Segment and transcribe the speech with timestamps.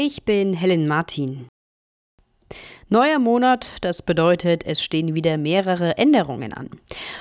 [0.00, 1.48] Ich bin Helen Martin.
[2.88, 6.70] Neuer Monat, das bedeutet, es stehen wieder mehrere Änderungen an.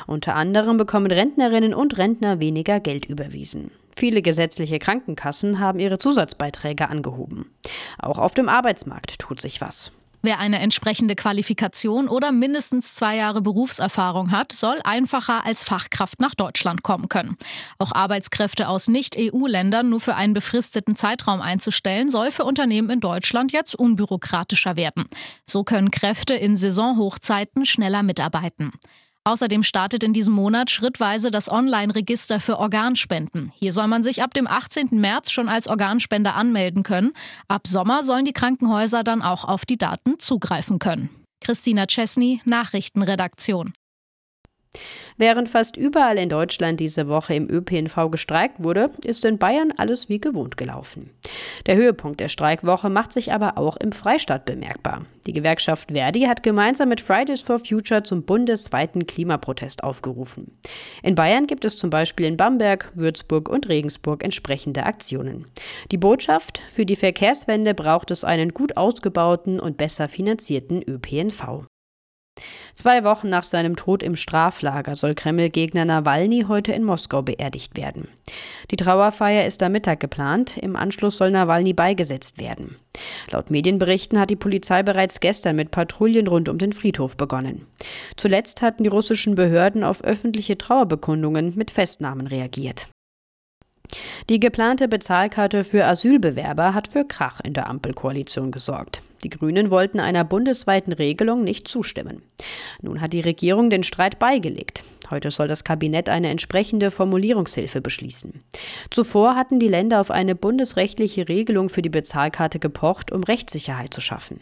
[0.06, 3.72] Unter anderem bekommen Rentnerinnen und Rentner weniger Geld überwiesen.
[3.96, 7.50] Viele gesetzliche Krankenkassen haben ihre Zusatzbeiträge angehoben.
[7.98, 9.92] Auch auf dem Arbeitsmarkt tut sich was.
[10.24, 16.34] Wer eine entsprechende Qualifikation oder mindestens zwei Jahre Berufserfahrung hat, soll einfacher als Fachkraft nach
[16.34, 17.38] Deutschland kommen können.
[17.78, 23.52] Auch Arbeitskräfte aus Nicht-EU-Ländern nur für einen befristeten Zeitraum einzustellen, soll für Unternehmen in Deutschland
[23.52, 25.06] jetzt unbürokratischer werden.
[25.46, 28.72] So können Kräfte in Saisonhochzeiten schneller mitarbeiten.
[29.28, 33.52] Außerdem startet in diesem Monat schrittweise das Online-Register für Organspenden.
[33.60, 34.88] Hier soll man sich ab dem 18.
[34.92, 37.12] März schon als Organspender anmelden können.
[37.50, 41.10] Ab Sommer sollen die Krankenhäuser dann auch auf die Daten zugreifen können.
[41.44, 43.74] Christina Chesney, Nachrichtenredaktion.
[45.18, 50.08] Während fast überall in Deutschland diese Woche im ÖPNV gestreikt wurde, ist in Bayern alles
[50.08, 51.10] wie gewohnt gelaufen.
[51.68, 55.06] Der Höhepunkt der Streikwoche macht sich aber auch im Freistaat bemerkbar.
[55.26, 60.58] Die Gewerkschaft Verdi hat gemeinsam mit Fridays for Future zum bundesweiten Klimaprotest aufgerufen.
[61.04, 65.46] In Bayern gibt es zum Beispiel in Bamberg, Würzburg und Regensburg entsprechende Aktionen.
[65.92, 71.66] Die Botschaft, für die Verkehrswende braucht es einen gut ausgebauten und besser finanzierten ÖPNV.
[72.78, 78.08] Zwei Wochen nach seinem Tod im Straflager soll Kreml-Gegner Nawalny heute in Moskau beerdigt werden.
[78.70, 80.58] Die Trauerfeier ist am Mittag geplant.
[80.58, 82.76] Im Anschluss soll Nawalny beigesetzt werden.
[83.32, 87.66] Laut Medienberichten hat die Polizei bereits gestern mit Patrouillen rund um den Friedhof begonnen.
[88.16, 92.90] Zuletzt hatten die russischen Behörden auf öffentliche Trauerbekundungen mit Festnahmen reagiert.
[94.30, 99.02] Die geplante Bezahlkarte für Asylbewerber hat für Krach in der Ampelkoalition gesorgt.
[99.24, 102.22] Die Grünen wollten einer bundesweiten Regelung nicht zustimmen.
[102.82, 104.84] Nun hat die Regierung den Streit beigelegt.
[105.10, 108.44] Heute soll das Kabinett eine entsprechende Formulierungshilfe beschließen.
[108.92, 114.02] Zuvor hatten die Länder auf eine bundesrechtliche Regelung für die Bezahlkarte gepocht, um Rechtssicherheit zu
[114.02, 114.42] schaffen.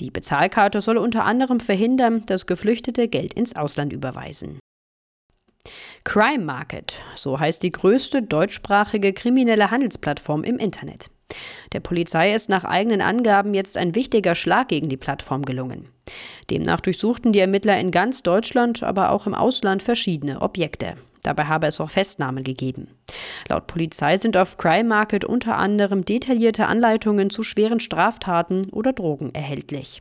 [0.00, 4.58] Die Bezahlkarte soll unter anderem verhindern, dass Geflüchtete Geld ins Ausland überweisen.
[6.04, 11.10] Crime Market, so heißt die größte deutschsprachige kriminelle Handelsplattform im Internet.
[11.72, 15.88] Der Polizei ist nach eigenen Angaben jetzt ein wichtiger Schlag gegen die Plattform gelungen.
[16.50, 20.94] Demnach durchsuchten die Ermittler in ganz Deutschland, aber auch im Ausland verschiedene Objekte.
[21.22, 22.88] Dabei habe es auch Festnahmen gegeben.
[23.48, 29.32] Laut Polizei sind auf Crime Market unter anderem detaillierte Anleitungen zu schweren Straftaten oder Drogen
[29.32, 29.90] erhältlich.